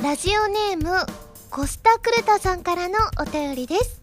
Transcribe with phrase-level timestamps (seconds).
[0.00, 1.06] ラジオネーム
[1.50, 4.00] コスタクルタさんからのお便りです。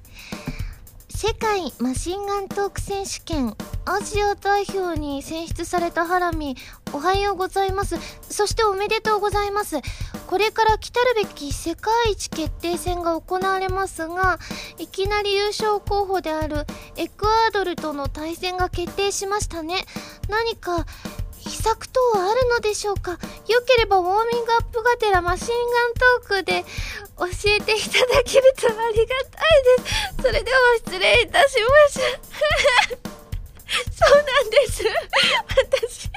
[1.08, 3.55] 世界マシンガントーク選手権
[3.86, 6.58] アジア代表に選出されたハラミ
[6.92, 7.96] おはようございます。
[8.29, 9.78] そしておめでとうございます。
[10.28, 14.37] これから来たるべき世界一決定戦が行われますが
[14.77, 16.66] いきなり優勝候補である
[16.98, 19.85] エクアドルとの対戦が決定しましたね。
[20.27, 20.85] 何か
[21.45, 23.12] 秘策等はあるのでしょうか？
[23.12, 23.17] よ
[23.66, 26.66] ければウォーミングアップがてらマシンガントークで
[27.17, 30.23] 教えていただけるとありがたいです。
[30.23, 32.00] それでは失礼いたしまし
[33.02, 33.25] た
[33.92, 34.84] そうなんです。
[35.48, 36.10] 私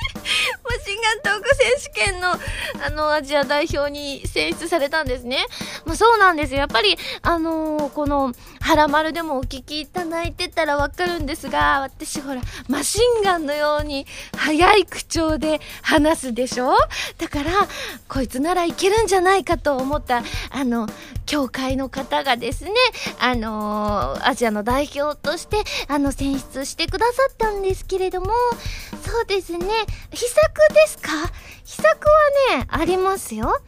[0.64, 5.46] マシンガントーク選手権のあのアジア代表に選出されたんですね。
[5.86, 6.54] まあそうなんです。
[6.54, 14.06] やっぱりあのー、この「はらまる」でもお聞きいただいてたらわかるんですが私ほらマシンガンのように
[14.36, 16.76] 速い口調で話すでしょ？
[17.16, 17.50] だから
[18.08, 20.88] こいつならいけるんじゃないかと思ったあの
[21.24, 22.72] 協会の方がですね
[23.18, 28.26] あのー、アジアの代表としてあの選出してくださったたんですけれども
[29.04, 29.66] そうですね。
[30.10, 31.10] 秘策ですか？
[31.64, 33.60] 秘策はねありますよ。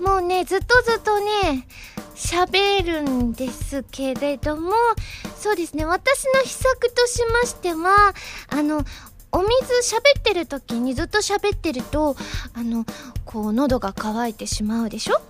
[0.00, 1.66] もうねずっとずっとね
[2.14, 4.72] 喋るんですけれども
[5.36, 5.84] そうですね。
[5.84, 8.14] 私の秘策としましては
[8.48, 8.84] あの
[9.32, 12.16] お水喋ってる時にずっと喋ってると
[12.54, 12.84] あの
[13.24, 15.20] こう喉が渇いてしまうでしょ？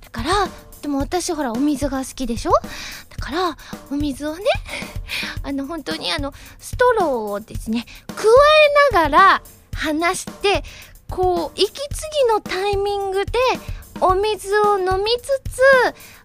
[0.00, 0.48] だから
[0.82, 2.52] でも私ほらお水が好きでしょ？
[2.52, 3.56] だから
[3.90, 4.44] お水をね
[5.42, 8.14] あの本当にあのストローをですね加
[8.92, 9.42] えながら
[9.74, 10.62] 話して
[11.08, 11.80] こう息継
[12.26, 13.32] ぎのタイミングで
[14.00, 15.60] お水を飲みつつ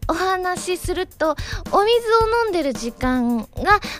[0.07, 3.47] お話しするとお水を飲んでる時間が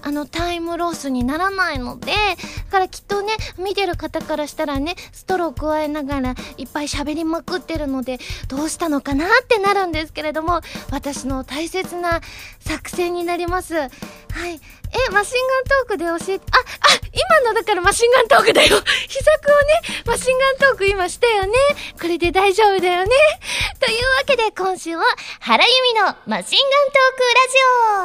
[0.02, 12.22] あのタイムロスにならないのでだからきっとね見てる方からしたらねストロー加えながらいっぱい喋りまくってるのでどうしたのかなってなるんですけれども私の大切な
[12.60, 13.76] 作戦になります。
[13.76, 14.60] はい。
[14.96, 16.62] えマシンガントークで教えてああ
[17.14, 18.78] 今のだからマシンガントークだよ。
[19.08, 21.54] 秘策をねマシンガントーク今したよね。
[22.00, 23.10] これで大丈夫だよね。
[23.80, 25.04] というわけで今週は
[25.40, 27.24] 原由美のマシンガントーク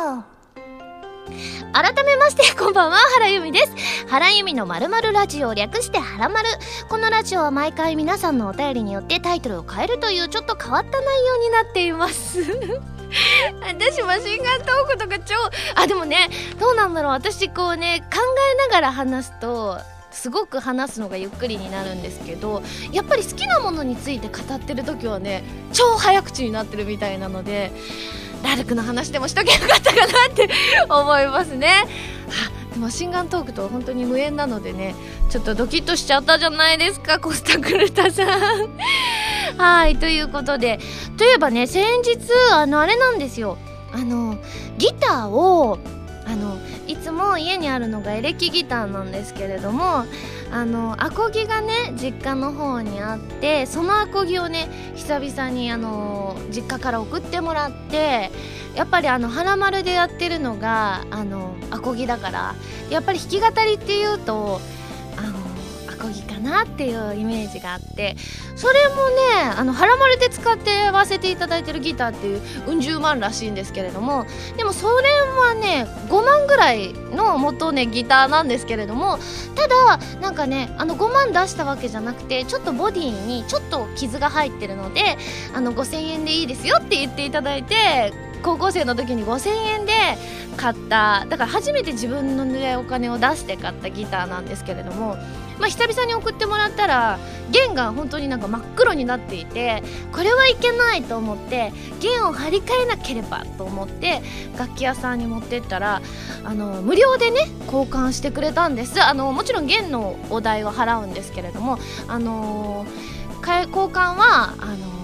[0.07, 1.73] ラジオ。
[1.73, 4.07] 改めましてこんばんは原由美です。
[4.07, 6.49] 原由美のまるまるラジオ略してはらまる。
[6.89, 12.41] このラジオは毎回皆さんのお便りによってタイトルを変えるというちょっと変わった内容になっています。
[13.61, 15.35] 私マシンガントークとか超
[15.75, 16.31] あでもね
[16.61, 17.13] どうなんだろう。
[17.13, 18.21] 私こうね考
[18.55, 19.79] えながら話すと
[20.11, 22.63] すごく話すのがゆっくりになるんですけど
[22.93, 27.73] やっぱり好きなものについて語ってる時はね超早口になってるみたいなので
[28.43, 30.49] ラルクの話でもしとけよかったかなって
[30.89, 31.87] 思いますね。
[32.29, 34.95] あマシンガントークとは本当に無縁なのでね
[35.29, 38.71] ちょっとドキッとしちゃったじゃないですかコスタクルタさん
[39.59, 40.79] はいということで
[41.19, 42.19] といえばね先日
[42.53, 43.59] あのあれなんですよ
[43.93, 44.39] あの
[44.79, 45.79] ギターを
[46.31, 50.05] あのいつも家にあるのがエレキギターなんですけれども
[50.53, 58.31] あのアコギがね実家の方にあってそのアコギをね久々にあの実家から送ってもらって
[58.77, 62.55] やっぱりあの花丸でやってるのがあのアコギだから
[62.91, 64.61] やっぱり弾き語りっていうと
[66.01, 68.17] コギかなっていうイメージがあって
[68.57, 79.19] それもねあの腹丸で使って合わせていただいてるギターっていううん十万らしいんですけれどもでもそれはね5万ぐらいの元ねギターなんですけれども
[79.55, 85.19] ただなんかねあの5万出したわけじゃなくてちょっとボディにちょっと傷が入ってるので
[85.55, 88.13] あの5000円でいいですよって言っていただいて
[88.43, 89.93] 高校生の時に5000円で
[90.57, 91.27] 買った。
[91.29, 92.45] だから初めて自分の
[92.81, 95.17] お金を出して買ったギターなんですけれども
[95.61, 97.19] まあ、久々に送ってもらったら
[97.51, 99.83] 弦が本当になんか真っ黒になっていて
[100.13, 104.23] これはいけないと思って弦を張り替えなければと思って
[104.59, 106.01] 楽器屋さんに持ってったら
[106.45, 109.03] あの無料でね交換してくれたんです。
[109.03, 111.79] あのもちろん弦のお代は払うんですけれども
[112.09, 112.87] あの
[113.43, 115.00] 交換はあの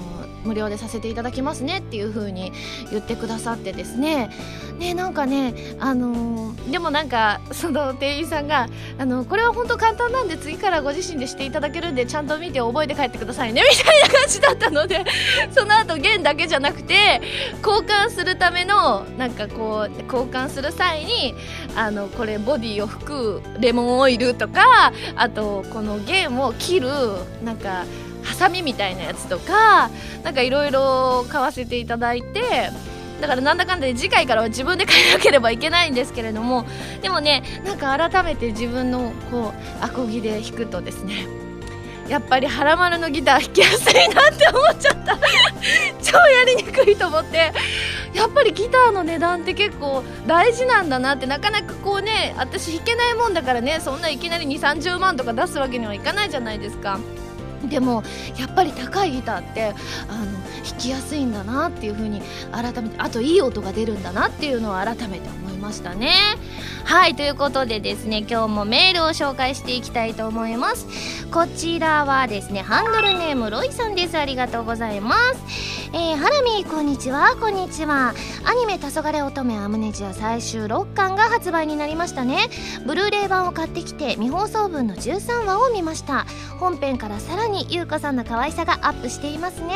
[0.46, 2.52] 無料でさせていただきますねっていう風に
[2.90, 4.30] 言ってくださってですね。
[4.78, 15.04] ねなんかねあのー、でもなんかその店員さんがあのこれは本当簡単なんで次からご自身でしていただけるんでちゃんと見て覚えて帰ってくださいね みたいな感じだったので
[15.50, 17.20] その後弦だけじゃなくて
[17.66, 21.34] 交換するためのなんかこう交換する際に
[21.74, 26.88] あのこれボディを拭くレモンオイルとかあとこの弦を切る
[27.42, 27.84] なんか
[28.26, 29.90] ハサミみたいなやつとか
[30.22, 32.70] なんかいろいろ買わせていただいて
[33.20, 36.66] だからなんだかんだで次回からは自分で買えなければいけないんですけれども
[37.00, 41.26] でもねなんか改めて自分のこうアコギで弾くとですね
[42.08, 45.18] やっぱりハラマルのギター弾きやすいなって思っちゃった
[46.02, 46.52] 超やり
[46.90, 47.52] いいと思って
[48.14, 56.98] やっぱりギターの値段って結構大事なんだなってなかなかこうね私弾けないもんだからねそんないきなり2 3 0万とか出すわけにはいかないじゃないですか。
[57.64, 58.02] でも
[58.38, 59.74] やっぱり高いギターって
[60.08, 60.26] あの
[60.64, 62.22] 弾きやすいんだなっていう風に
[62.52, 66.12] 改めてあといい音が出るんだなっていうのを改めて思いましたね。
[66.84, 71.26] はいということでですね今日もメールを紹介していきたいと思います。
[71.32, 74.16] こちらはですねハンドルネームロイさんです。
[74.16, 75.76] ありがとうございます。
[75.92, 77.36] えー、ハラミこんにちは。
[77.40, 78.12] こんにちは。
[78.44, 82.48] アニメ「黄昏乙女アムネジア」最終6巻が発売になりましたね。
[82.84, 86.26] ブルーレイ版を買ってきて未放送分の13話を見ました。
[86.58, 89.74] 本編からさらに優子さんの可愛さがアップしていますね。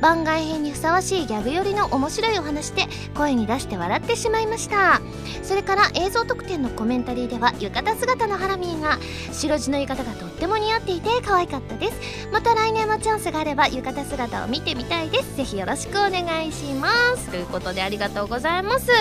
[0.00, 5.00] 番外編にふさわしいギャグ寄りの面白いお話で声に出して笑ってしまいました。
[5.42, 8.98] それから映像特典のコメンタリーでは浴衣姿のハラミーが
[9.32, 12.28] 白地の浴衣がとっても似合っていて可愛かったです。
[12.30, 15.36] また来年もチャンスがあれば浴衣姿を見てみたいです。
[15.36, 17.28] ぜひよろしくお願いします。
[17.30, 18.90] ということでありがとうございます。
[18.90, 18.94] い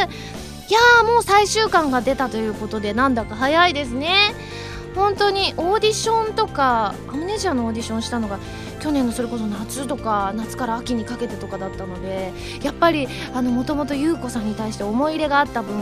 [0.74, 4.34] やーもう最終巻が出たということでなんだか早いですね。
[4.96, 8.40] 本当にオーディションとかアムネジアのオーディションしたのが
[8.80, 12.32] 去年のそれこそ夏とか夏から秋にかけてとかだったので
[12.62, 15.76] やっぱりもともと優子さんに対して思い入れがあった分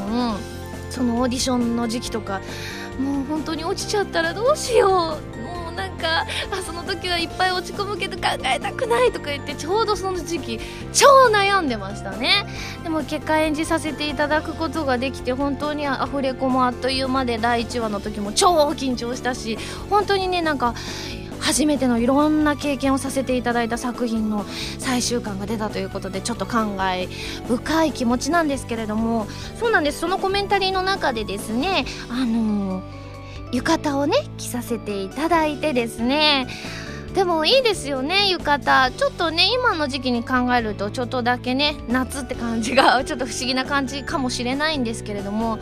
[0.90, 2.42] そのオーディションの時期とか
[3.00, 5.36] もう本当に落ちちゃったらどうしよう。
[5.76, 6.26] なんかあ
[6.66, 10.60] その時はいっぱい落ち込むけど考えたくないとか言ってちょうどその時期
[10.94, 12.46] 超悩んでましたね。
[12.84, 19.58] でも結果演じさせていただくことができて本当にアフレコもあっという間で第1話の時も超緊張したし
[19.90, 20.76] 本当にねなんか
[21.46, 24.46] 初めてのいろんな経験をさせていただいた作品の
[24.80, 27.08] 最終巻が出たということでちょっと感慨
[27.48, 29.28] 深い気持ちなんですけれども。
[29.60, 30.00] そうなんです。
[30.00, 32.82] そのコメンタリーの中でですねあの
[33.52, 36.48] 浴衣をね着させていただいてですね。
[37.14, 38.66] でもいいですよね浴衣。
[38.98, 45.60] ちょっとね今の時期に考えるとちょっとだけね夏って感じがちょっと不思議な感じかもしれないんですけれども。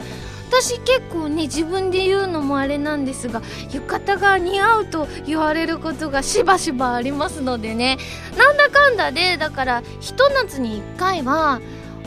[0.62, 3.42] 私結構ね自分で言うのもあれなんですが
[3.72, 7.98] 浴衣が似合うと言われることがしばしばありますのでね。
[8.38, 11.60] なんだかんだでだからひと夏に1回は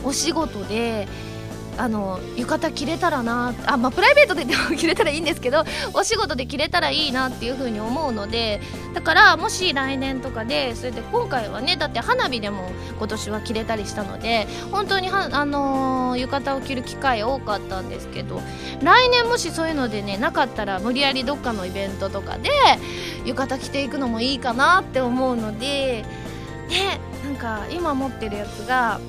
[0.05, 1.09] お仕事で
[1.79, 5.65] あの浴衣着れたらなあ、まあ、プライベートででも着れたらいいんですけど
[5.95, 8.61] お仕事で着れたらいいなっていう風に思うので
[8.95, 18.41] だからもし来年とかでそれで今回はねだって花火でも今年は着れたりしたので本当にはあのー、浴衣を着る機会多かったんですけど
[18.83, 22.51] 来年もしそういうのでねなかったら無理やりどっかのイベントとかで
[23.25, 26.05] 浴衣着ていくのもいいかなって思うので
[26.69, 29.01] ねなんか今持ってるやつが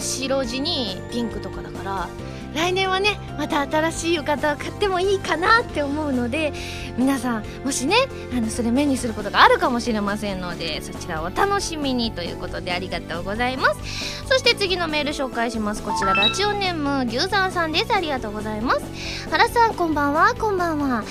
[0.00, 2.08] 白地にピンクとかだから
[2.54, 6.52] 来年はねまた新しい浴衣を買ってもいいかなって思うので
[6.98, 7.94] 皆さんもしね
[8.36, 14.26] あのそれ目にすることがあるかもしれませんのでそちらをお楽しみにということでありがとうございます。
[14.26, 15.82] そして次のメール紹介します。
[15.82, 17.94] こちらラジオネーム牛山さんです。
[17.94, 19.28] ありがとうございます。
[19.30, 20.34] 原さんこんばんは。
[20.34, 21.04] こんばんは。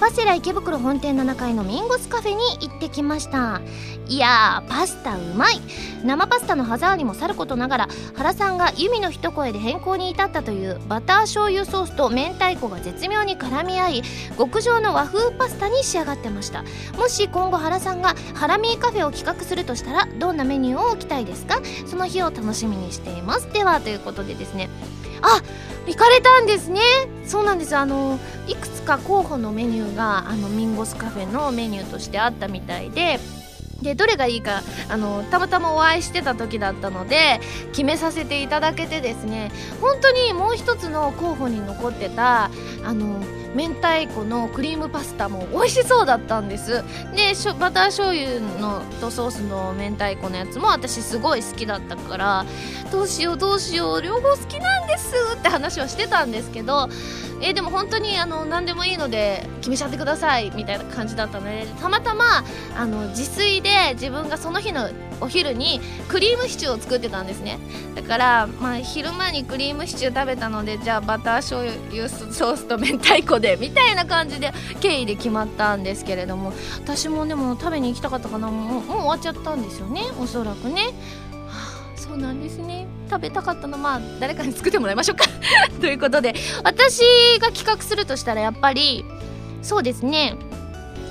[0.00, 3.60] パセラ池袋本店7階のミンゴスカフェに行ってきました。
[4.08, 5.60] いやパスタうまい。
[6.02, 14.02] 生パスタの歯触りもさることながら原さんがユミの一声で変更に至ったというバター醤油ソースと明太子が絶妙に絡み合い
[14.38, 16.64] 極上の和風パスタに仕上がってました。
[16.96, 21.60] もし今後原さんがハラミーカフェを企画するとしたらどんなメニューを置きたいですか？
[21.86, 23.52] その日を楽しみにしています。
[23.52, 24.70] ではということでですね。
[25.22, 25.42] あ
[25.86, 26.80] 行かれたんですね。
[27.26, 33.20] そうなんですあのいくつか候補のメニューがあのミンゴスカフェのメニューとしてあったみたいで
[33.82, 42.50] でどれがいいかあのたまたまお会いしてた時だったので決めさせていただけてですね本当にもう一つの候補に残ってた
[42.84, 43.22] あの
[43.54, 46.84] 明太子のクリームパスタも美味しそうだったんです。
[47.14, 52.46] でバター醤油のとソースの明太子のやつも私すごい好きだったから
[52.92, 56.88] どうしようどうしよう両方好きなんですって話をしてたんですけど
[57.42, 62.44] えー、でも本当にあの何でもいいので決めちゃってくださいみたいな感じだったのでたまたま
[62.76, 64.90] あの自炊で自分がその日の
[65.20, 67.58] お昼にクリームシチューを作ってたんですね。
[67.94, 78.48] だから、まあ、昼間にクリームシチュー食べたのでじゃあバター醤油ソースと明太子でみたいな感じで経緯で決まったんですけれども私もでも食べに行きたかったかな。
[78.48, 80.82] もうもう終わっちゃったんですよねおそらくね。
[80.82, 80.90] は
[81.48, 82.86] あそうなんですね。
[83.10, 85.24] 食べたかったのまあ誰かに作ってもらいましょうか。
[85.80, 87.00] ということで私
[87.40, 89.04] が企画するとしたらやっぱり
[89.62, 90.36] そうですね。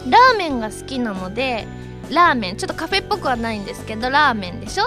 [0.10, 1.68] ラーメンが好きなので
[2.10, 4.86] ラーメンちょっとカフェっぽくはないんですけどラーメンでしょ？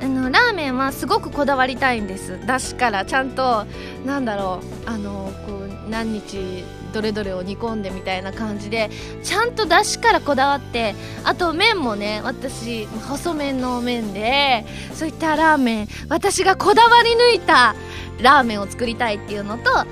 [0.00, 2.38] あのラーメンはすごくこだわりたいんです。
[2.46, 3.64] だしからちゃんと
[4.04, 5.55] なんだろうあのこう
[5.88, 8.90] 何日どれどれを煮込んでみたいな感じで
[9.22, 14.64] ちゃんとだしからこだわってあと麺もね私細麺の麺で
[14.94, 17.74] そういったラーメン私がこだわり抜いた
[18.20, 19.86] ラーメンを作りたいっていうのとあ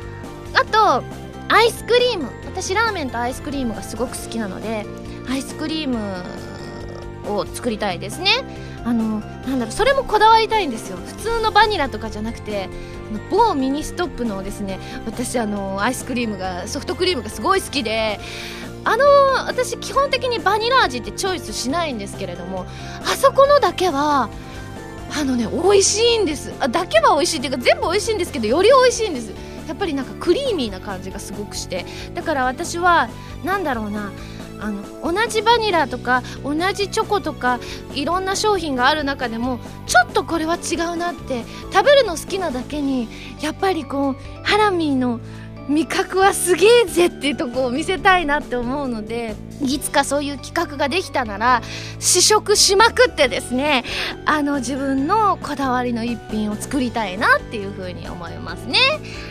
[0.71, 1.05] と
[1.49, 2.45] アイスクリーム。
[2.55, 4.87] 私ラーメンとアイスクリームがすごく好きなので
[5.29, 5.99] アイスクリーム
[7.27, 8.45] を作りたいですね。
[8.85, 10.99] あのなんだろうそれもこだわりたいんですよ。
[10.99, 12.69] 普通のバニラとかじゃなくて
[13.31, 18.21] 某ミニストップのですね私あのアイスクリームがソフトクリームがすごい好きで
[18.85, 19.05] あの
[19.47, 22.67] 私基本的にバニラ味ってチョイスしないんですけれども
[23.03, 24.29] あそこのだけは
[25.19, 26.53] あのね美味しいんです。
[26.61, 29.33] あだけは美味しいっていうか全部美味しいんですけどより美味しいんです。
[29.67, 31.87] やっぱりなんかクリーミーな感じがすごくして。
[32.13, 33.09] だから私は
[33.45, 34.13] 何だろうな
[34.61, 37.59] あの同じバニラとか同じチョコとか
[37.95, 43.09] いろんな商品がある中でもちょっとこれは違うなって食べるの好きなだけに
[43.41, 45.21] やっぱりこうハラミーの
[45.69, 51.63] 味覚はすげえぜっていうとこを見せたいなって思うのでいつかそういう企画ができたなら
[52.01, 53.85] 試食しまくってですね
[54.27, 58.79] あの自分のこだわりの一品を作りたいなっていうふうに思いますね。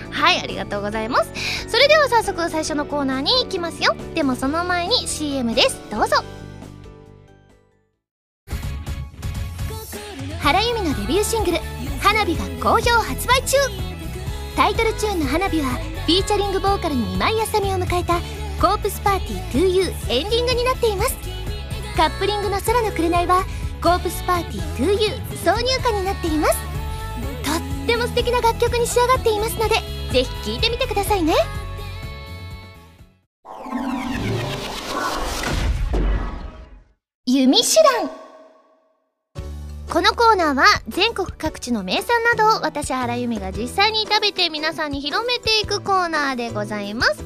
[0.09, 1.31] はいありがとうございます。
[1.67, 3.95] それでは早速最初のコーナーに行きますよ。
[4.15, 5.79] でもその前に CM です。
[5.91, 6.17] どうぞ。
[10.41, 11.57] 原由美のデビューシングル
[12.01, 13.92] 「花火」が好評発売中。
[14.55, 15.69] タイトルチューンの「花火」は
[16.05, 18.19] フィーチャリングボーカルに今井あさみを迎えた
[18.61, 21.15] 「コープスパーティー 2U」エンディングになっています。
[21.97, 23.45] カップリングの「空の紅」は
[23.81, 26.57] 「コープスパーティー 2U」挿入歌になっています。
[27.43, 29.75] とっても素敵な楽曲に仕上がっていますので
[30.11, 31.33] ぜひ聴いてみてくださいね。
[37.25, 38.22] 弓手段。
[39.89, 47.23] このコーナーは全国各地の名産などを私原由美が実際に食べて皆さんに広めていくコーナーでございます。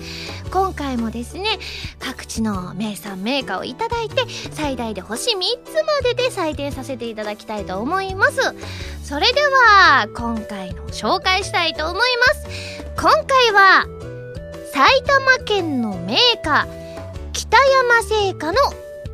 [0.51, 1.59] 今回もですね
[1.99, 8.41] 各地の名産名家をいただいて最大で星3つまでで採点させていただきたいと思います。
[9.03, 12.47] それでは今回の紹介したいと思います。
[12.97, 13.85] 今回は
[14.73, 16.67] 埼玉県の名家
[17.33, 18.57] 北山製菓の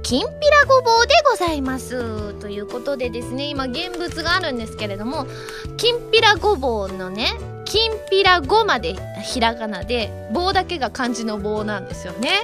[0.03, 2.33] きんぴらごぼうでございます。
[2.35, 5.25] ということでですね今現物があるんですけれども
[5.77, 7.29] きんぴらごぼうのね
[7.63, 12.41] きんぴらごまでひらがなで棒だけが漢字の棒なんですよね。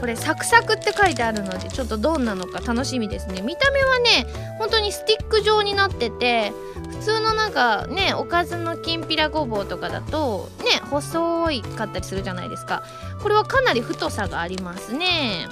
[0.00, 3.40] これサクサクって書いてあるのでちょっとどんなのか楽しみですね。
[3.40, 4.26] 見た目はね
[4.58, 6.52] 本当にスティック状になってて
[6.90, 12.82] 普通のなんかねおかずのきんぴらごぼうとかだとね細いかったりするじゃないですか。
[13.22, 15.46] これはかなり太さがありますね。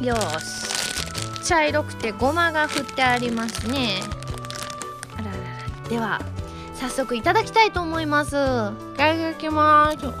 [0.00, 1.44] よし。
[1.44, 4.00] 茶色くてごまが振ってありますね。
[5.16, 5.88] あららら。
[5.88, 6.20] では
[6.74, 8.30] 早速いただきたいと思います。
[8.30, 8.34] い
[8.96, 10.06] ただきます。
[10.06, 10.12] うん。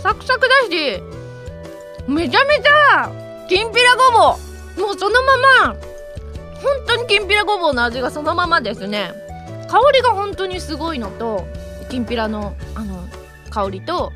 [0.00, 1.02] サクサクだし。
[2.08, 3.12] めちゃめちゃ
[3.48, 4.36] きんぴらごぼ
[4.78, 4.80] う。
[4.80, 5.74] もうそのまま。
[5.74, 9.12] 本当にきんぴらごぼうの味がそのままですね。
[9.68, 11.46] 香りが本当にすごいのと
[11.90, 13.06] きんぴらのあの
[13.50, 14.12] 香りと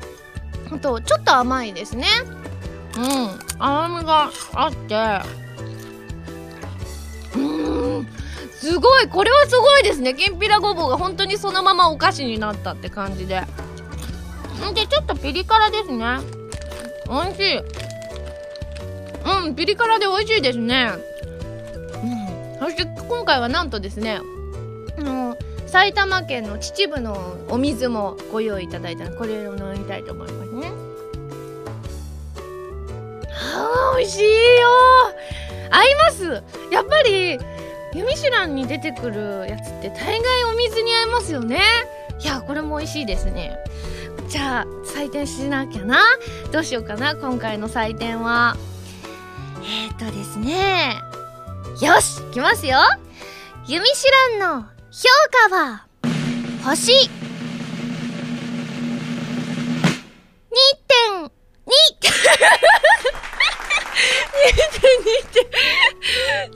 [0.71, 2.07] あとちょっと甘いですね。
[2.97, 4.95] うん甘みがあって。
[7.37, 7.39] う
[8.01, 8.07] ん
[8.51, 10.13] すごいこれはすごいですね。
[10.13, 13.41] きんぴらごぼうが本当にそのままお菓子になったって感じで。
[13.41, 16.05] んでちょっとピリ辛ですね。
[17.07, 17.57] 美味しい。
[19.45, 20.91] うんピリ辛で美味しいですね。
[22.03, 24.19] うんそして今回はなんとですね
[24.97, 25.37] あの
[25.75, 30.51] 埼玉県の秩父のお水もご用意いただいたのでこれを飲みたいと思います。
[30.53, 30.71] ね
[33.29, 34.69] あー美味しいよ。
[35.69, 37.37] 合いますやっぱり
[37.93, 41.59] 「ユミシュラン」に出てくるやつって大概お水に合いますよね。
[42.21, 43.57] いやこれも美味しいですね。
[44.29, 45.99] じゃあ採点しなきゃな。
[46.53, 48.55] どうしようかな今回の採点は。
[49.61, 50.95] えー、っとですね。
[51.81, 52.79] よしいきますよ。
[53.67, 55.09] ユミシュランの評
[55.49, 55.85] 価は
[56.63, 56.93] 星。
[56.93, 57.09] 2.2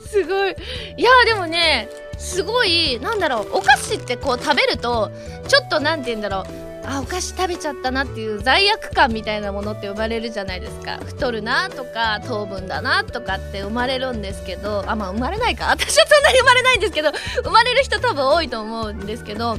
[0.08, 0.56] すごい。
[0.96, 5.10] いやでもねすごいなんだろうお菓子ってこう食べると
[5.46, 6.69] ちょっとなんて言うんだろう。
[6.84, 10.98] あお菓子食べちゃったなっていう罪悪感みたいなものって生まれるじゃないですか。
[10.98, 15.66] 太るなとか糖分だなとかって生まれるんですけどあまあ生まれないか。
[15.70, 17.12] 私はそんなに生まれないんですけど
[17.44, 19.58] 生まれる人多分多いと思うんですけど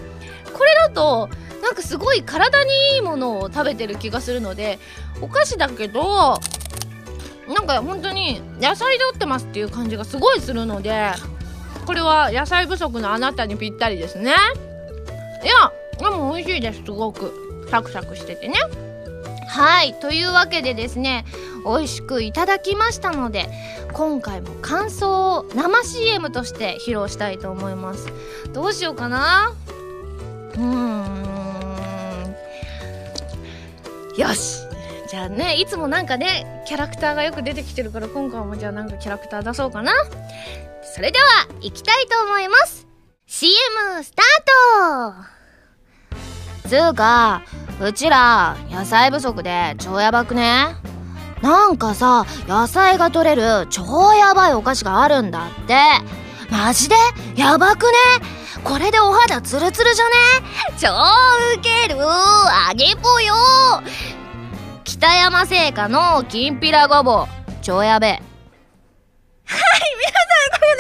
[0.54, 1.30] これだと
[1.62, 4.80] なんかすごい体にいいものを食べてる気がするので
[5.22, 6.40] お菓子だけど
[7.48, 11.12] なんか本当に野菜で売ってますっていう感じがすごいするので
[11.86, 14.34] これは野菜不足のあなたにぴったりですね。
[15.44, 15.72] いや
[16.10, 17.68] でも美味しいですすごく。
[17.70, 18.56] サクサクしててね。
[19.48, 19.94] はい。
[19.96, 21.26] というわけでですね
[21.66, 23.50] 美味しくいただきましたので
[23.94, 28.08] 今回も感想を生 CM として披露したいと思います。
[28.54, 29.54] どうしようかな。
[30.54, 32.36] うーん。
[34.18, 34.62] よし。
[35.10, 39.92] じゃあねいつもなんかねキャラクターがよく出てきてるから今回もじゃあなんかキャラクター出そうかな。
[40.84, 42.88] それでは行きたいと思います。
[43.26, 45.41] CM スタート。
[46.62, 47.42] つうか
[47.82, 50.76] うちら野菜不足で超やばくね？
[51.42, 55.76] なんかさ野菜が取れる超やばいお菓子があるんだって。
[56.52, 56.96] マジで？
[57.36, 57.92] やばくね？
[58.64, 60.12] これでお肌ツルツルじゃね？
[60.78, 61.96] 超ウケる！
[62.04, 63.34] あげぽよ！
[64.84, 67.28] 北山製菓のきんぴらごぼう。
[67.62, 68.31] 超やべはい皆さ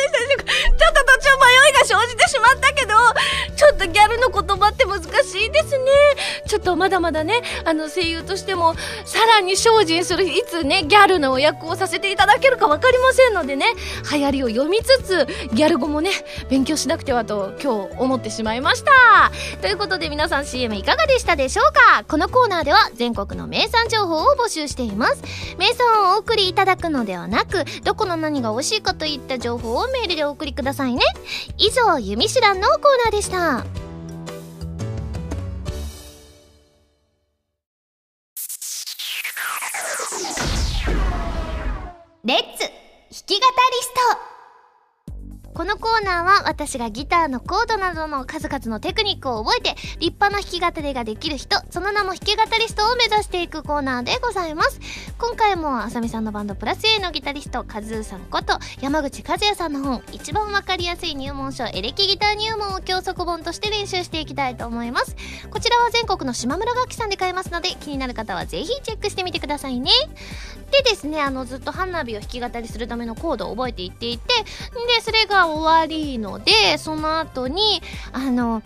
[0.01, 2.93] んごめんなさいちょっと途中迷いが生じてしまったけど
[3.55, 5.05] ちょっとギャルの言葉って難し
[5.45, 5.85] いですね。
[6.47, 13.65] ちょっとまだまだねあの声優としてもさらに精進するいつねギャルのお役をさせていただけるか分かりませんのでね
[14.11, 16.09] 流行りを読みつつギャル語もね
[16.49, 19.31] 勉強しなくてはと今日思ってしまいました。
[19.61, 22.03] ということで皆さん CM いかがでしたでしょうか？
[22.07, 25.21] このコーナーでは全国の名産情報を募集しています。
[25.57, 31.01] 名産をお送りいただくのではなくどこの何が美味しいかといった情報をメールでお送りくださいね。
[31.57, 33.65] 以上「ゆみしらん」のコーナーでした。
[42.23, 42.69] レッツ弾
[43.25, 43.93] き語りス
[44.25, 44.30] ト。
[45.61, 54.79] このコーナーは私がギターのコードなどの数々のテクニックを覚えて立派な弾き語りができる人その名も弾き語りストを目指していくコーナーでございます。
[55.19, 65.15] 今回もあさみさんのバンドプラス A のギタリストカズーさんこと山口和也さんの本一番わかりやすい入門書エレキギター入門を教則本として練習していきたいと思います。
[65.51, 69.91] こちらは全国の島村楽器さんで買えますので気になる方はぜひチェックしてみてくださいね。
[70.71, 78.61] でですねあのずっと花火を弾き語りするためのコードを覚えていっていてでそれが終わりのでその後にあの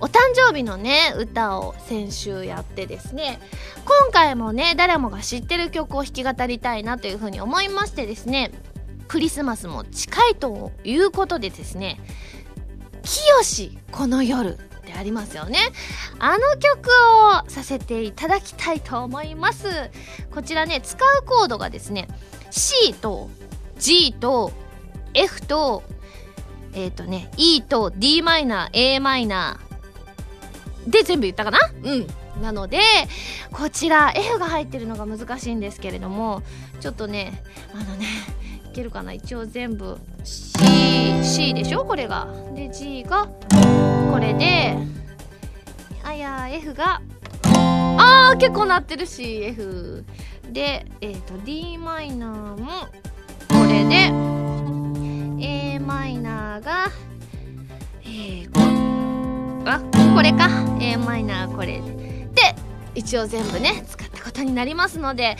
[0.00, 3.40] お誕生日のね歌を先週やってですね。
[3.84, 8.50] 今回もね誰もが知ってる曲を弾き語りたいなというふうに思いましてですね。
[9.08, 12.00] クリスマスも近いということでですね
[13.04, 15.58] 「清この夜」ってありますよね。
[16.18, 16.90] あの曲
[17.46, 19.68] をさせていただきたいと思います。
[20.34, 22.08] こちらね使うコードがですね
[22.50, 23.30] C と
[23.78, 24.52] G と
[25.14, 25.82] F と
[26.74, 31.58] えっ、ー、とね E と d マイナー a マイナーで全部言ったかな？
[31.82, 32.06] うん。
[32.42, 32.80] なので
[33.52, 36.42] こちら F が入ってるのが難しいんですけれども
[36.80, 38.06] ちょっとねあのね
[38.66, 39.12] いけるかな？
[39.12, 41.84] 一応全部 C, C でしょ？
[41.84, 42.26] これが。
[42.54, 43.28] で G が
[44.12, 44.76] これで
[46.02, 47.00] あや F が
[47.44, 50.04] あー結構なってるし F
[50.50, 52.88] でえっ、ー、と d マイナーも
[53.48, 56.90] これでーが
[58.02, 58.60] えー、こ
[59.66, 59.80] あ
[60.14, 60.48] これか。
[60.80, 61.80] a マイナーこれ
[62.34, 62.54] で
[62.94, 65.36] 一応全部ね使ったことになりますので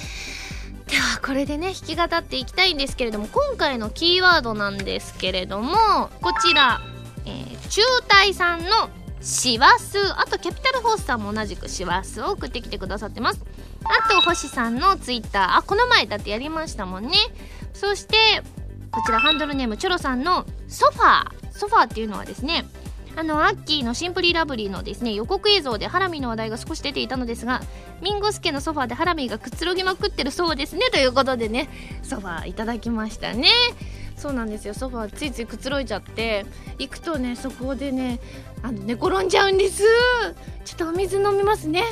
[0.86, 5.76] ではこれでね弾き語っていきたいんですけれども今回のキーワードなんですけれども
[6.20, 6.80] こちら、
[7.26, 8.88] えー、中隊さんの
[9.20, 13.40] 師走あとキャピタルフォースさんも同じく師走を送ってきてくださってます。
[13.84, 17.12] あと星さんのツイッターあこの前だってやりましたもんね。
[17.72, 18.16] そして
[18.94, 21.50] こちらハンドルネームチョロさんのソファー。
[21.50, 22.64] ソファーっていうのはですね
[23.16, 27.60] あのアッキーのシンプリラブリーのですね予告映像でハラミの話題が少し出ていたのですが
[28.02, 31.68] ミンゴスケのソファーでハラミがくつろぎまくってるそうですねということでね
[32.02, 33.48] ソファーいただきましたね。
[34.16, 34.74] そうなんですよ。
[34.74, 36.46] ソファーついついくつろいちゃって
[36.78, 38.20] 行くとねそこでね
[38.62, 39.82] あの寝転んじゃうんです。
[40.64, 41.84] ちょっとお水飲みますね。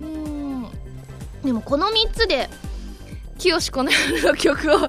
[0.00, 0.66] うん。
[1.44, 2.48] でもこの3つで
[3.38, 4.88] 清この夜の曲を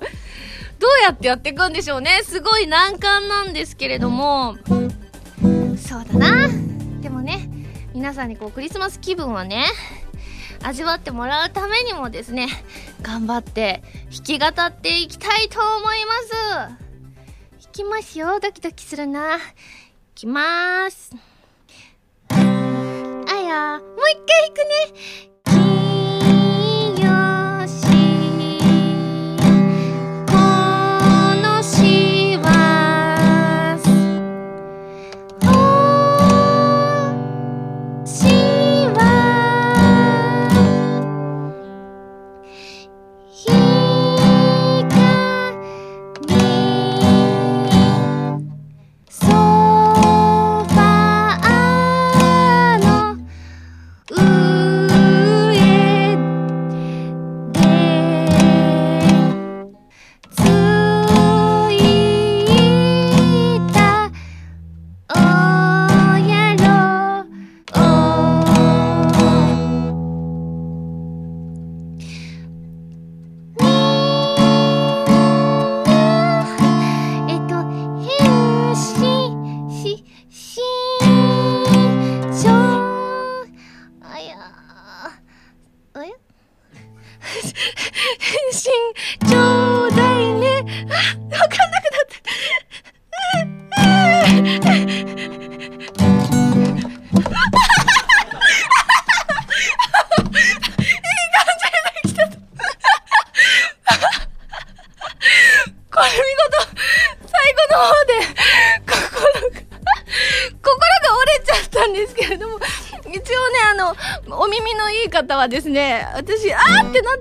[0.80, 2.22] どうやってやっていくんでしょうね。
[2.24, 4.58] すごい難関なんですけれども。
[5.78, 6.50] そうだな。
[7.02, 7.50] でもね
[7.94, 9.66] 皆さんにこうクリスマス気分はね
[10.64, 12.48] 味わってもらうためにもですね
[13.02, 16.32] 頑張って弾き語っていきたいと思います。
[17.66, 18.40] 弾きますよ。
[18.40, 19.38] ドキドキするな。
[19.38, 19.40] い
[20.16, 21.12] きます。
[22.30, 24.58] あやもう一回弾く
[25.30, 25.35] ね。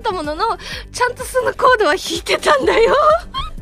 [0.05, 0.57] ったものの
[0.91, 2.95] ちゃんとそのコードは弾いてたんだよ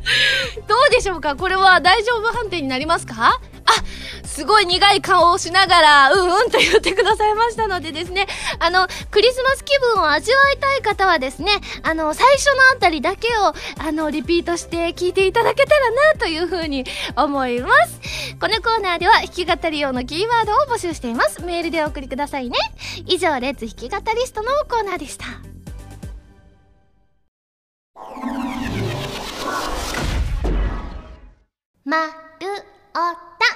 [0.67, 1.37] どうでしょうか？
[1.37, 3.39] これは大丈夫判定になりますか？
[3.65, 8.27] あ、すごい苦い顔をしながら、うんうんと言ってくださいましたのでですね、
[8.59, 11.53] あの、クリスマス気分を味わいたい方はですね、
[11.83, 16.83] あの、最初のあたりだけを、あの、リピートして聞いていただけたらな、というふうに
[17.15, 18.01] 思います。
[18.41, 21.41] このコーナーでは弾き語り用のキーワードを募集しています。
[21.43, 22.57] メールでお送りくださいね。
[23.05, 25.52] 以上、レッツ弾き語りストのコーナーでした。
[31.85, 32.47] まる
[32.93, 33.52] おた。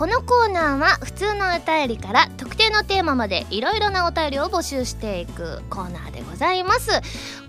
[0.00, 6.88] このコーナーは普通のお便りから特定のテーマまでいろいろなお便りを募集していくコーナーでございます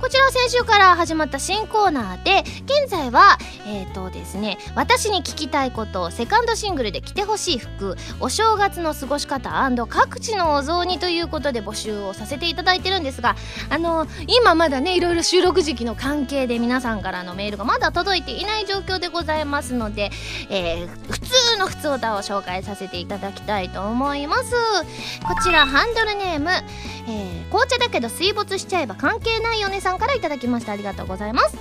[0.02, 13.38] こちらは先週から始まった新コーナーで現在はえっ、ー、とですね私に聞きたいことセカンドシングルで着てほしい服お正月の過ごし方各地のお雑煮ということで募集をさせていただいてるんですが
[13.70, 20.10] あの今まだねいろいろ収録時期の関係で皆さんからのメールがまだ届いていない状況でございますので、
[20.50, 24.54] えー、普通の普通歌を紹介紹介させていただきたいと思います。
[25.24, 30.72] こちらハンドルネーム、えー、紅茶だけど水没しちゃえば関係ないよねさんからいただきました。
[30.72, 31.58] ありがとうございます。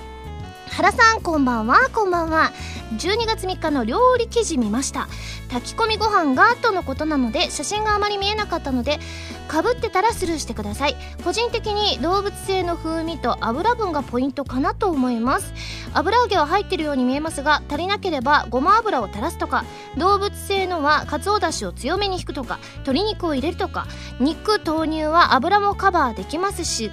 [0.71, 1.91] 原さんこんばんは。
[1.93, 2.53] こんばんは。
[2.97, 5.09] 12月3日の料理記事見ました。
[5.51, 9.01] 炊き込みご飯がとのことなので写真があまり見えなかったので
[9.49, 10.97] かぶってたらスルーしてください。
[11.25, 15.53] 個人的に動物性の風味と油分がポイントかなと思います。
[15.93, 19.65] 油揚げは入ってるように見えますが足りなければごま油を垂らすとか。
[19.99, 22.61] 動物性のはかつおだしを強めに引くとか。
[22.77, 23.87] 鶏肉を入れるとか。
[24.21, 26.93] 肉豆乳は油もカバーできますし。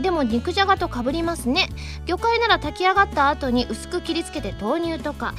[0.00, 1.68] でも肉じゃがとかぶりますね。
[2.06, 5.34] 魚介なら炊き上がった後に薄く切りつけて豆乳とか。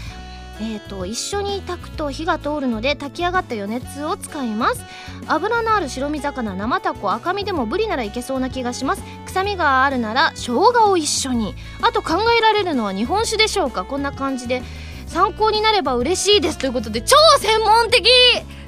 [0.58, 4.82] えーと、一緒に炊くと火が通るので炊き上がった余熱を使います。
[5.28, 9.04] 油のある白身魚生タコ赤身でもブリならいけそうな気がします。
[9.26, 11.56] 臭みがあるなら生姜を一緒に。
[11.82, 13.84] あと考えられるのは日本酒でしょうか。
[13.84, 14.64] こんな感じで。
[15.08, 16.58] 参考になれば嬉しいです。
[16.58, 18.08] ということで超専門的。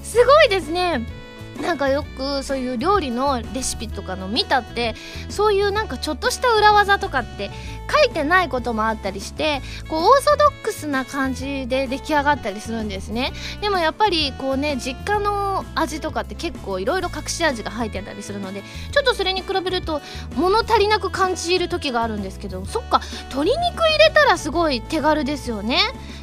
[0.04, 1.17] すごいですね。
[1.62, 4.96] なんかよくそういう料理のレシピとかの見たって
[5.30, 7.50] そういうなんかちょっとした裏技とかって
[7.90, 13.32] 書いてないこともあったりしてこうオーソドックスな感じで出来上がったりするんですね。
[13.62, 20.02] でもやっぱりこうね実家の味とかって結構いろいろ隠し味が入ってたりするのでちょっとそれに比べると
[20.36, 25.80] 物足りなく感じる時があるんですけどそっか鶏肉入れたらすごい手軽ですよね。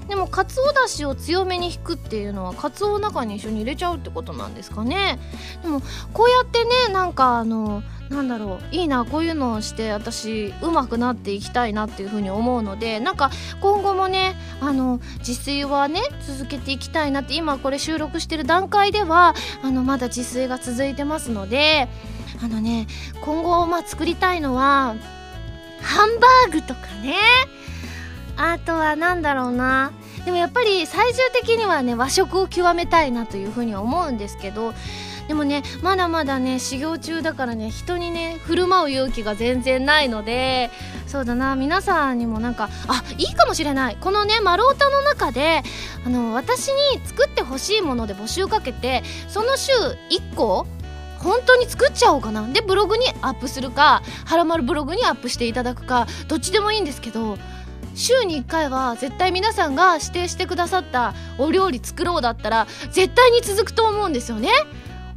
[0.08, 5.18] でもかつおだしを強めに引くっていうのはかつおの中に一緒に入れちゃうってことなんですかね。
[5.62, 5.80] でも
[6.12, 21.88] こうやってねなんかあのなんだろういいなこういうのをして私うまくなっていきたいなっていうふうに思うのでなんか今後もねあの自炊はね続けていきたいなって今これ収録してる段階ではあのまだ自炊が続いてますので
[22.42, 22.86] あのね
[23.22, 24.96] 今後まあ作りたいのは
[25.80, 27.16] ハンバーグとかね。
[28.37, 29.92] あとは何だろうな。
[30.25, 34.73] でもやっぱり最終的にはね和食を極めたいなというふうには思うんですけど
[35.29, 40.70] でもねまだまだね修行中だからね人にね振る舞う勇気が全然ないので
[41.07, 41.57] そうだな。
[41.57, 43.99] 皆さんにもなんかあいいかもしれない。
[44.01, 45.62] このね丸太の中で
[46.07, 49.73] あの私に作ってほしいもので募集かけてその週
[50.11, 50.66] 1個
[51.18, 52.49] 本当に作っちゃおうかな。
[52.49, 57.38] でブログにアップするか「はらまるブログ」にアップしていただくかどっちでもいいんですけど
[57.94, 64.50] 週に1回は絶対皆さんが指定してくださったお料理作ろうだったら絶対に続くと思うんですよね。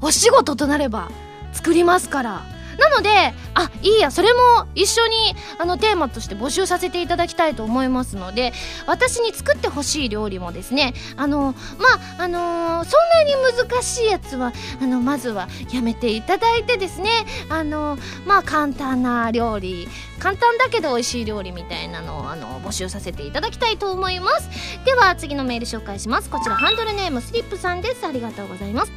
[0.01, 1.09] お仕事となれば
[1.53, 2.56] 作りますから。
[2.77, 8.53] なのであいいやそれも一緒にあのテーマとして募集させていただきたいと思いますので
[8.85, 13.33] 私に作ってほしい料理もですねあのまああのー、そんなに
[13.67, 17.09] 難しいやつはあのまずはやめていただいてですね
[17.49, 19.87] あのまあ簡単な料理
[20.19, 24.49] 簡単だけど美味しい料理みたいなのをあの募集させていただきたいと思います。
[24.83, 26.29] では次のメール紹介します。
[26.29, 28.05] こちらハンドルネームスリップさんです。
[28.05, 28.91] ありがとうございます。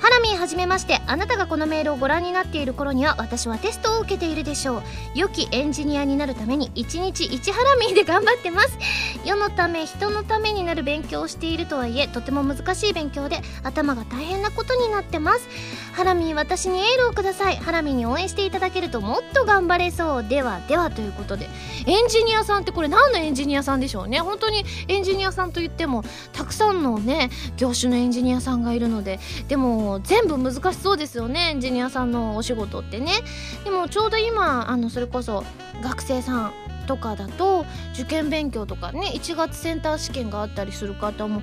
[0.00, 1.00] ハラミーはじめまして。
[1.06, 4.82] あなたがこのメールをご覧になっている頃には私はテストを受けているでしょう。
[5.14, 8.76] 良きエンジニアになるために1日1ハラミーで頑張ってます。
[9.24, 15.48] 世のため人のためになる勉強をしているとはいえとても難しい勉強で頭が大変なことになってます。
[15.92, 17.56] ハラミー私にエールをください。
[17.56, 20.28] ハラミーに応援していただけるともっと頑張れそう。
[20.28, 21.48] ではではということで
[21.86, 24.18] エンジニアさんってこれ何のエンジニアさんでしょうね。
[24.18, 31.50] 本当にエンジニアさんといってもたくさんのね業種のエンジニアさんがいるのででも全部難しそうですよね。
[31.50, 33.11] エンジニアさんのお仕事ってね。
[33.12, 33.22] ね。
[33.64, 35.44] でもちょうど今あのそれこそ
[35.82, 36.52] 学生さん
[36.86, 41.42] とかだと受験勉強とかね1月センター試験があったりする方も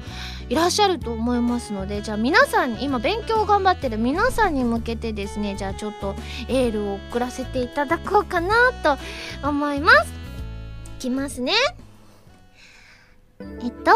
[0.49, 6.15] いらっしゃると思いますのでじゃあ皆さん今勉強を頑張ってる皆さんに向けてですねじゃあちょっと
[6.47, 8.97] エールを送らせていただこうかなと
[9.47, 10.13] 思います。
[10.97, 11.53] いきますね。
[13.39, 13.91] えっと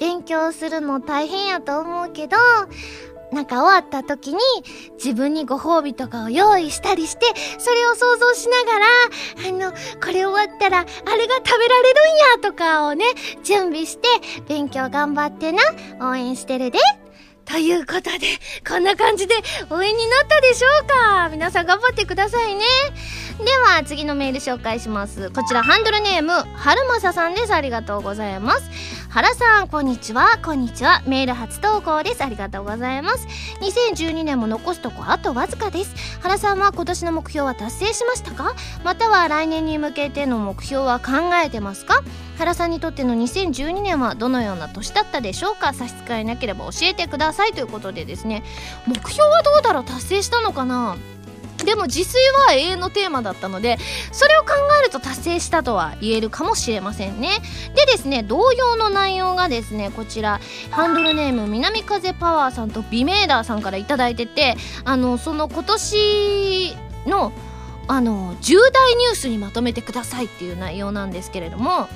[0.00, 2.36] 勉強するの大変やと思うけど
[3.34, 4.38] なんか終わった時に
[4.94, 7.26] 自分にご褒美とかを用意したりして
[7.58, 8.86] それを想像しながら
[9.48, 13.04] あのこれ終わったらあれが食べられるんやとかをね
[13.42, 14.08] 準備して
[14.48, 15.62] 勉強頑張ってな
[16.00, 16.78] 応援してるで。
[17.44, 18.20] ということで
[18.66, 19.34] こんな感じで
[19.68, 21.28] 応援になったでしょうか？
[21.28, 22.64] 皆さん頑張ってくださいね。
[23.38, 25.30] では次のメール紹介します。
[25.30, 27.52] こちらハンドルネームはるまささんです。
[27.52, 28.62] ありがとうございます。
[29.14, 30.40] 原さんこんにちは。
[30.44, 31.00] こんにちは。
[31.06, 32.24] メール初投稿です。
[32.24, 33.28] ありがとうございます。
[33.60, 35.94] 2012年も残すとこあとわずかです。
[36.20, 38.56] 原さんは今年の目標は達成しましたか？
[38.82, 42.02] または来年に向けての目標は考えてますか？
[42.38, 45.74] 原さんにとっての2012年はどのような年だったでしょうか？
[45.74, 48.42] 差し支えなければ教えてくださいということでですね。
[48.88, 49.84] 目標はどうだろう？
[49.84, 50.96] 達成したのかな？
[51.64, 53.78] でも自炊は永遠のテーマだったので
[54.12, 54.50] それを考
[54.80, 57.40] えると達成したとは言えるかもしれませんね。
[57.74, 67.32] でですね同様の内容がですねこちらハンドルネーム南風パワーさんとビメーダーさんから頂いててあのその今年の
[67.86, 71.88] あの重大ニュースにまとめてくださいっていう内容なんですけれども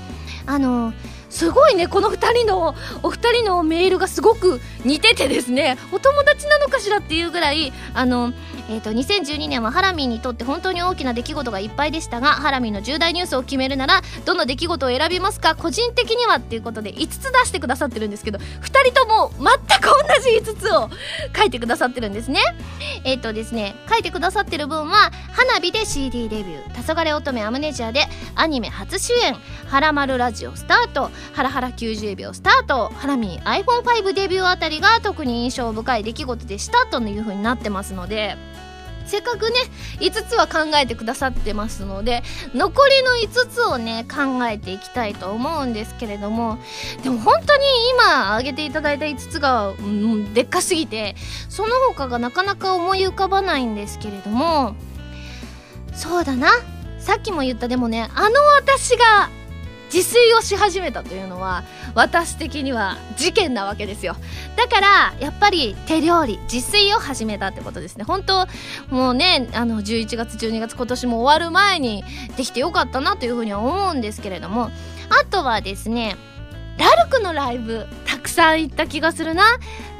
[0.47, 0.93] あの
[1.31, 5.77] すごいねこの2人のお二人のメールがすごく似ててですね。
[5.93, 8.33] お友達なのかしらっていうぐらいあの
[8.71, 15.55] えーと、2012年はハラミーにとって本当に大きな出来事がいっぱいでしたがハラミーの重大ニュースを決めるならどの出来事を選びますか？
[15.55, 20.91] 個人的にはっていうことで5つ出してくださってるんですけど2人とも全く同じ5つを
[21.35, 22.41] 書いてくださってるんですね。
[23.05, 29.35] えっ、ー、とですね書いてくださってる分は花火で CD デビュー「黄昏乙女アムネジア」でアニメ初主演
[29.67, 32.89] 「はらまるラジオ」スタート「ハラハラ90秒」スタート。
[32.95, 38.37] ハラミー iPhone5 デビューあたりが特に印象深い出来事でしたというふうになってますので
[39.07, 39.57] せっかくね
[40.01, 42.23] 5つは考えてくださってますので
[42.55, 46.59] 残りの5つをね考えていきたいと思うんですけれども
[47.03, 51.17] でも本当に今挙げていただいた5つが、うん、でっかすぎて
[51.49, 54.77] その他がなかなか思い浮かばないんですけれども
[55.95, 56.49] そうだな。
[57.01, 59.31] さっきも言ったでもねあの私が
[59.93, 64.17] 自炊をし始めたというのは私的には事件なわけですよ。
[64.57, 68.05] だからやっぱり手料理自炊を始めたってことですね。
[68.05, 68.47] 本当
[68.91, 72.05] もうねあの11月12月今年も終わる前に
[72.37, 74.71] できてよかったなというふうには思うんですけれども。
[75.11, 76.17] あとはですね
[76.77, 77.87] ラルクのライブ
[78.19, 79.45] たくさん行った気がするな。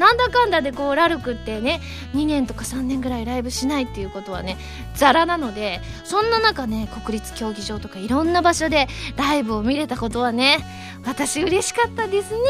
[0.01, 1.81] なんだかんだでこうラルクってね
[2.15, 4.57] 2年とか3年ぐらいライブしないっていうことはね
[4.95, 10.59] ザラなのでそんな中ね国立競技場とかいろんな場所でライブを見れたことはね
[11.05, 12.41] 私嬉しかったですね。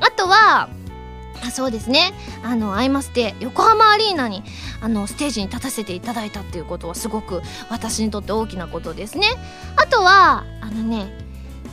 [0.00, 0.70] あとは
[1.44, 2.14] あそうですね。
[2.42, 4.42] あのアイマステ横浜アリーナに
[4.80, 9.26] あのステージに立たせていただいたっていうことはすごく私にとって大きなことですね。
[9.76, 11.21] あとはあのね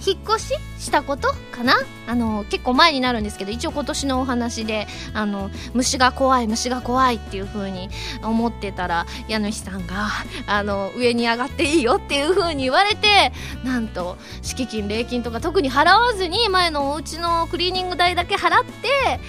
[0.06, 1.76] 引っ越ししたことかな？
[2.08, 7.90] あの結構前になるんですけど一応今年のお話であの虫が怖い虫が怖いっていう風に
[8.24, 10.08] 思ってたら家主さんが
[10.48, 13.32] あの上に上がっていいよっていう風に言われて
[13.64, 19.20] なんと敷金礼金とか特に払わずに前のお家のクリーニング代だけ払って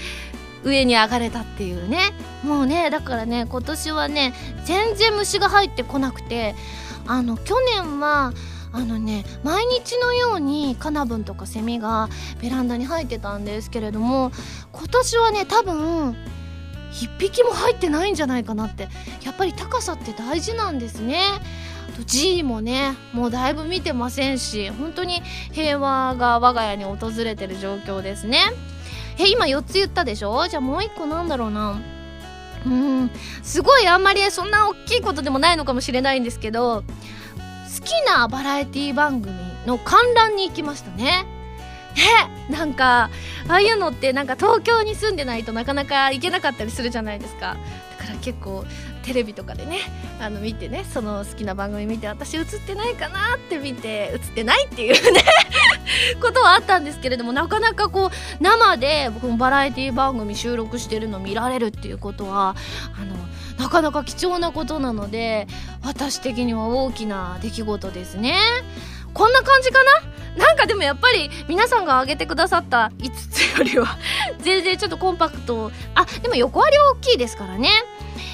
[0.62, 2.12] 上に上がれたっていうね。
[2.44, 4.32] もうねだからね今年はね
[4.64, 6.54] 全然虫が入ってこなくて
[7.06, 8.32] あの去年は
[8.72, 12.08] あのね毎日のようにカナブンとかセミが
[12.40, 14.30] ベランダに入ってたんですけれども
[14.72, 16.16] 今年はね多分
[16.92, 18.88] 一匹も入ってないんじゃないかなって
[19.24, 21.20] やっぱり高さって大事なんですね。
[21.96, 28.38] と G もねもうだいぶ見てませんし本当に平和が我が家に訪れてる状況ですね。
[29.18, 30.46] え今4つ言ったでしょ？
[30.48, 31.80] じゃあもう1個なんだろうな。
[32.66, 33.10] うん
[33.42, 36.84] すごいあんまりそんな大きいことでもないのかもしれないんですけど
[37.80, 39.34] 好きなバラエティ番組
[39.66, 41.26] の観覧に行きましたね。
[42.48, 43.10] えなんか
[43.48, 47.56] ああいうのってなんか東京に住んでないとなかなか行けなかったりするじゃないですか
[47.98, 48.64] だから結構
[49.02, 49.78] テレビとかでね
[50.20, 55.22] あの見てねその好きな番組見て私映ってないかなって見て映ってないっていうね
[56.22, 62.54] ことはあったんですけれどもなかなかこう生で僕もバラエティ番組収録してるの見られるっていうことは
[62.96, 63.16] あの
[63.60, 65.46] なかなか貴重なことなので
[65.84, 68.34] 私的には大きな出来事ですね。
[69.12, 69.78] こんな感じか
[70.36, 70.46] な？
[70.46, 73.98] なんかでもやっぱり皆さんが挙げてくださった5つよりは
[74.40, 75.70] 全然ちょっとコンパクト。
[75.94, 77.68] あでも横割りは大きいですからね。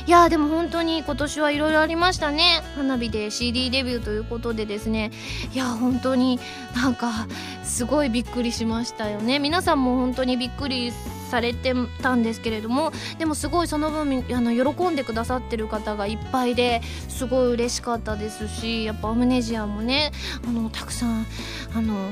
[0.07, 2.63] いやでも本当に今年はいろいろありましたね。
[2.77, 5.11] 花火で CD デビューということでですね。
[5.53, 6.39] いや本当に
[6.77, 7.27] なんか
[7.65, 9.41] すごいびっくりしましたよね。
[9.41, 10.93] 皆さんも本当にびっくり
[11.37, 20.13] されてたんですけれどもでもすごいその分あの喜んでくださってる方がいっぱいですごい嬉しかったですしやっぱアムネジアもね
[20.47, 21.27] あのたくさん
[21.75, 22.11] あの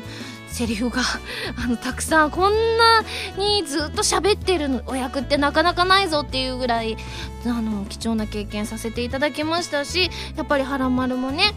[0.48, 1.00] セリフが
[1.56, 3.02] あのたくさんこんな
[3.38, 6.98] にずっと喋ってるお役ってなかなかないぞっていうぐらい
[7.46, 11.54] あの貴重な経験させていただきましたしやっぱり「はらまる」もね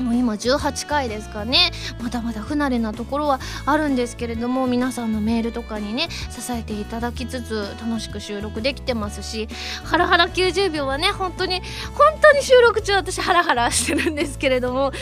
[0.00, 1.70] もう今18回ですかね。
[2.02, 9.48] まだまだ不慣れなところはあるんですけれども皆さんのメールとかにね支えていただきつつ楽しく収録できてますし
[9.84, 11.60] ハラハラ90秒はね本当に
[11.94, 14.92] 本当に収録中私ハラハラしてるんですけれども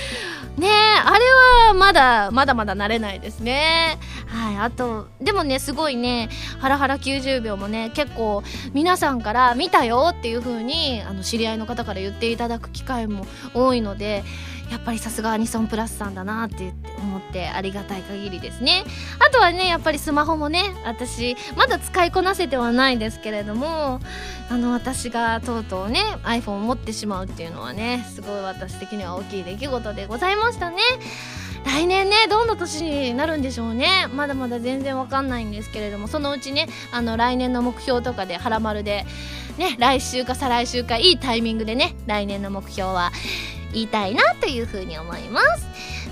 [0.56, 1.24] ねあれ
[1.68, 3.98] はまだまだまだ慣れないですね。
[4.26, 6.28] はいあとでもねすごいね
[6.59, 14.24] ハラハラ90秒もね結構皆さんから見たよっていう風にあの知り合いの方から言っていただく機会も多いので
[14.70, 18.85] やっぱりさすがアニソンプラスさんだなって思ってありがたい限りですね。
[19.18, 24.00] あとはねやっぱりスマホもね私まだ使いこなせてはないですけれども
[24.50, 30.79] あの私がとうとうね iPhone を持ってしまうっていうのはねすごい私的には大きい出来事でございましたね。
[31.64, 34.07] 来年ねどんな年になるんでしょうね。
[34.14, 39.05] まだまだ全然わかんないんですけれどもそのうちねあの来年の目標とかではらまるで
[39.59, 43.11] ね来週か再来週かいいタイミングでね来年の目標は
[43.72, 45.66] 言いたいなというふうに思います。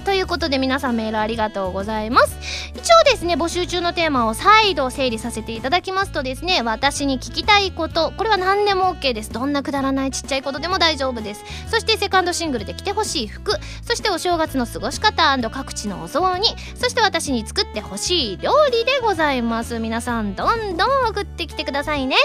[0.05, 2.37] ということで皆さんメールありがとうございます。
[2.75, 9.31] 一応ですね募集中のテーマを再度整理させていただきますとですね私に聞きたいことこれは何でも OK です。
[9.31, 11.45] どんなくだらないちっちゃいことでも大丈夫です。
[11.71, 13.53] そしてセカンドシングルで着てほしい服。
[13.83, 16.49] そしてお正月の過ごし方各地のお雑煮。
[16.75, 19.79] そして私に作ってほしい料理でございます。
[19.79, 22.17] 皆さんどんどん送ってきてくださいね。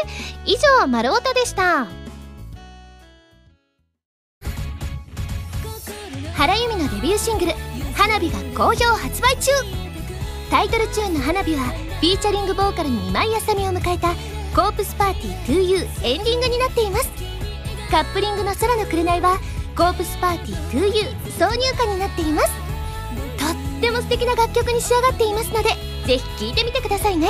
[0.45, 2.08] 以上「丸太」でした。
[6.39, 7.51] 原由美のデビューシングル
[7.93, 9.51] 「花火」が好評発売中。
[10.49, 14.13] タイトルチューンの「花火」はフィーチャリングボーカルに今井あさみを迎えた
[14.55, 17.09] 「コープスパーティー 2U」エンディングになっています。
[17.91, 19.37] カップリングの「空の紅」は
[19.75, 22.51] 「コープスパーティー 2U」挿入歌になっています。
[23.37, 25.71] とっても素敵な楽曲に仕上がっていますので
[26.05, 27.27] ぜひ聴いてみてくださいね。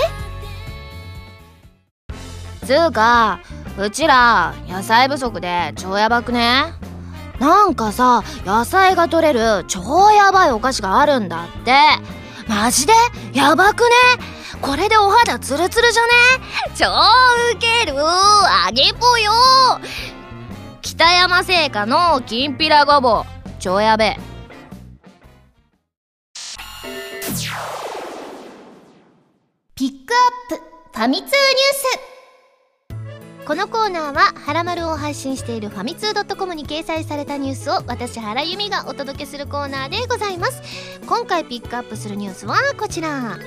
[2.64, 3.40] つうか
[3.76, 6.74] うちら野菜不足で超やばくね？
[7.40, 11.74] なんかさ、野菜が取れる超やばいお菓子があるんだって。
[12.48, 12.94] マジで？
[13.34, 13.90] やばくね？
[14.62, 16.10] これでお肌ツルツルじゃね？
[16.76, 16.86] 超
[17.56, 17.94] ウケる。
[17.98, 19.32] あげぽよ。
[20.82, 23.50] 北山製菓のきんぴらごぼう。
[23.60, 24.18] 超やべ
[29.76, 30.64] ピックアップ
[30.98, 32.19] ファミ通ニュース。
[33.50, 40.62] このコーナーは「はらまる」を配信しているファミツー .com に掲載されたニュースを私原由実がお届けするコーナーでございます。
[41.08, 43.40] 今回ピックアップするニュースはこちら。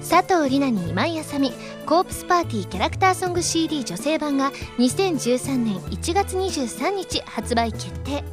[0.00, 1.52] 佐藤利奈に今井麻美
[1.84, 8.24] コープスパーティーキャラクターソング CD 女性版が2013年1月23日発売決定。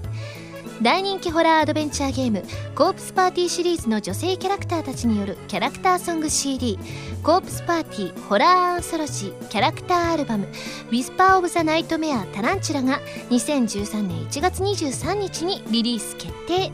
[0.81, 2.43] 大人気ホラーアドベンチャーゲーム
[2.75, 6.79] 「コープスパーティー」シリーズの女性キャラクターたちによるキャラクターソング CD
[7.23, 10.47] 「コープスパーティーホラーアンソロジーキャラクターアルバム
[10.89, 16.71] 「Whisper of the Nightmare Tarantula」が2013年1月23日にリリース決定。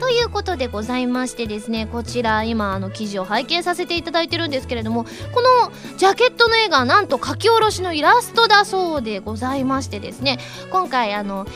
[0.00, 10.38] ということでございましてですねこちら今あの記事を拝見させていただいてるんですけれどもこのジャケットの絵がなんと書き下ろしのイラストだそうでございましてですね
[10.70, 11.46] 今回あの、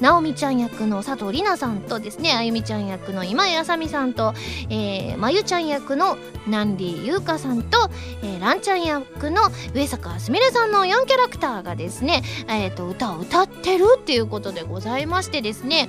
[0.00, 4.34] 直美ちゃん役の佐藤里奈さんとですねあゆみちゃん役の今井あさみさんと、
[4.70, 7.90] えー、まゆちゃん役の南里優香さんと、
[8.22, 9.42] えー、ランちゃん役の
[9.74, 15.88] 上坂すみれさんの4キャラクターがですね、えーと、歌を歌ってるっていうことでございましてですね。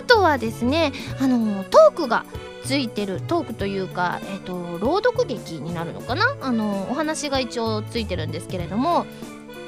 [0.00, 2.24] あとはですねあのトークが
[2.64, 6.36] ついてるトークというか、えーと朗読劇になるのかな？
[6.42, 9.06] あのお話が一応ついてるんですけれども。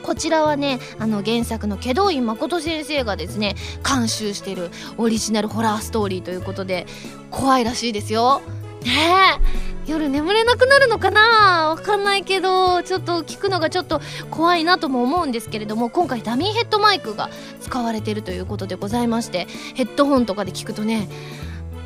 [0.02, 3.54] こちらはねあの原作の祁答院誠先生がですね
[3.86, 6.86] 監修してるオリジナルホラーストーリーということで
[7.30, 8.42] 怖いらしいですよ。
[8.82, 9.38] ね
[9.86, 11.70] え夜眠れなくなるのかな？
[11.70, 17.28] わかんないけどちょっと聞くのがちょっと怖いなとも思うんですけれども今回ダミーヘッドマイクが
[17.60, 21.08] 使われてるということでございましてヘッドホンとかで聞くとね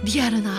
[0.04, 0.50] リアルな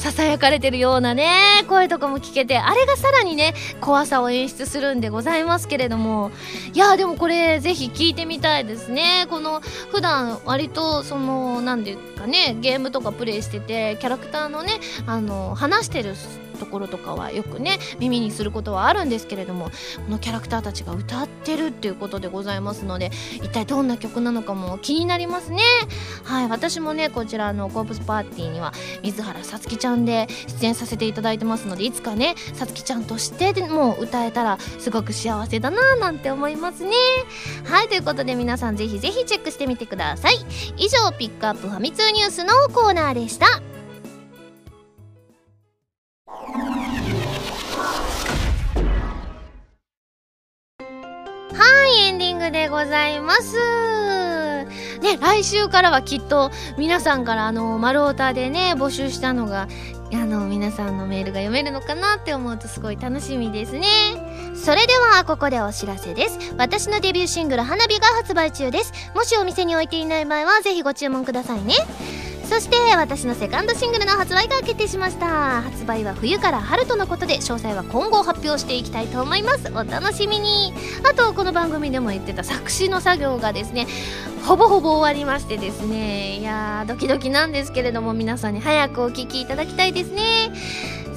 [0.00, 1.28] ささやかれてるようなね
[1.68, 6.30] 声とかも聞けてあれがさらにね怖さを演出するんでございますけれども。
[6.72, 9.26] いやでもこれぜひ聞いてみたいですね。
[9.28, 14.72] この普段割とその何て言うかねゲームとかプレイしててキャラクターのね
[15.06, 16.14] あの話してる
[16.58, 19.70] ところとかはよくね耳にすることはあるんですけれどもこ
[20.10, 25.62] のキャラクターたちが歌ってるっていうことでございますので一体どんな曲なのかも気になりますね。
[26.22, 30.28] はい私もねこちらのコープスパーティーには水原さつきちゃんで
[30.60, 36.92] 出演させていただいてますのでいつかねさつきちゃんとしてでもう歌えたらすごく幸せだななんて思いますね。
[37.64, 40.34] はいということで皆さんぜひぜひチェックしてみてください。
[40.76, 43.46] 以上ピックアップファミ通ニュースのコーナーでした。
[51.52, 53.56] はいエンディングでございます。
[55.00, 59.68] ね来週からはきっと皆さんからあの丸太でね募集したのが
[60.12, 63.86] あの皆さんのメールが読めるのかなって思うとすごい楽しみですね。
[64.54, 66.38] それではここでお知らせです。
[66.58, 68.92] 私のデビューシングル「花火」が発売中です。
[69.14, 71.74] もしお店に置いていない場合はぜひご注文くださいね。
[72.50, 75.62] そして私のセカンドシングルの発売が決定しました。
[75.62, 79.68] 発売は冬から春とのことで詳細は今後発表していきたいと思います。
[79.72, 80.74] お楽しみに。
[81.08, 83.86] あとこの番組でも言ってた作詞の作業がですね
[84.44, 86.38] ほぼほぼ終わりましてですね。
[86.38, 90.50] いやードキドキなんですけれども皆さんに早くお聴きいただきたいですね。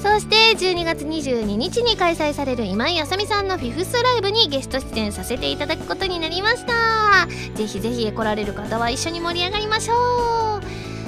[0.00, 7.26] そして12月22日に開催される今井あさみさんのフィフスライブにゲスト出演させていただくことになりました。
[7.56, 10.53] ぜひぜひ来られる方は一緒に盛り上がりましょう。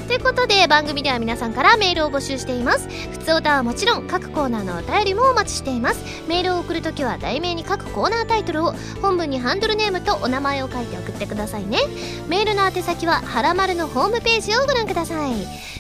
[0.07, 2.89] ということで番組では皆さんからメールを募集しています。
[3.11, 6.05] 普通歌はもちろん各コーナーのお便りもお待ちしています。
[6.29, 11.81] メールを送るときは題名に各コーナータイトルを本文にハンドルネームとお名前を書いて送ってくださいね。
[12.29, 15.33] メールの宛先ははらまるのホームページをご覧ください。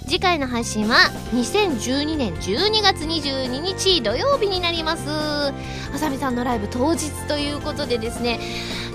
[0.09, 0.97] 次回の配信は
[1.33, 5.09] 2012年12月22日土曜日になります。
[5.09, 5.53] あ
[5.99, 8.41] さみさんのライブ当日ということでですね。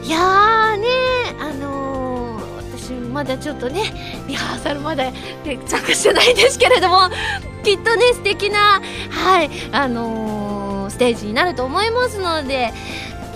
[0.04, 0.88] いやーね
[1.40, 1.91] あのー
[2.92, 3.84] 私まだちょっとね
[4.28, 5.12] リハーサルまで
[5.44, 7.10] 着してないんですけれども
[7.64, 12.74] きっとね素敵なはいあのーステージになると思いますので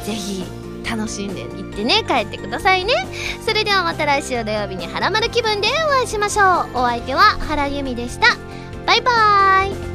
[0.03, 0.43] ぜひ
[0.87, 2.93] 楽しんでいってね帰ってくださいね。
[3.43, 6.77] それではまた来週土曜日にハラマル気分でお会いしましょう。
[6.77, 8.27] お相手は原由美でした。
[8.85, 9.94] バイバーイ。